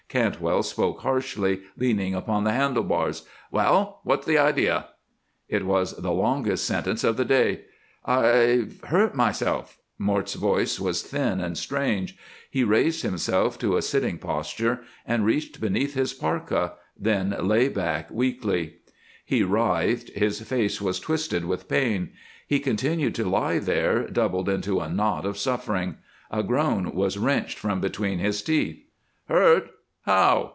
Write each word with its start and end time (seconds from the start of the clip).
Cantwell 0.11 0.61
spoke 0.61 0.99
harshly, 1.03 1.61
leaning 1.77 2.13
upon 2.13 2.43
the 2.43 2.51
handle 2.51 2.83
bars: 2.83 3.25
"Well! 3.49 4.01
What's 4.03 4.25
the 4.25 4.37
idea?" 4.37 4.87
It 5.47 5.65
was 5.65 5.93
the 5.95 6.11
longest 6.11 6.65
sentence 6.65 7.05
of 7.05 7.15
the 7.15 7.23
day. 7.23 7.61
"I've 8.03 8.81
hurt 8.81 9.15
myself." 9.15 9.77
Mort's 9.97 10.33
voice 10.33 10.81
was 10.81 11.01
thin 11.01 11.39
and 11.39 11.57
strange; 11.57 12.17
he 12.49 12.61
raised 12.65 13.03
himself 13.03 13.57
to 13.59 13.77
a 13.77 13.81
sitting 13.81 14.17
posture, 14.17 14.81
and 15.05 15.25
reached 15.25 15.61
beneath 15.61 15.93
his 15.93 16.11
parka, 16.11 16.73
then 16.99 17.29
lay 17.39 17.69
back 17.69 18.11
weakly. 18.11 18.79
He 19.25 19.43
writhed, 19.43 20.09
his 20.09 20.41
face 20.41 20.81
was 20.81 20.99
twisted 20.99 21.45
with 21.45 21.69
pain. 21.69 22.09
He 22.45 22.59
continued 22.59 23.15
to 23.15 23.23
lie 23.29 23.59
there, 23.59 24.05
doubled 24.09 24.49
into 24.49 24.81
a 24.81 24.89
knot 24.89 25.25
of 25.25 25.37
suffering. 25.37 25.99
A 26.29 26.43
groan 26.43 26.93
was 26.93 27.17
wrenched 27.17 27.57
from 27.57 27.79
between 27.79 28.19
his 28.19 28.41
teeth. 28.41 28.83
"Hurt? 29.29 29.69
How?" 30.05 30.49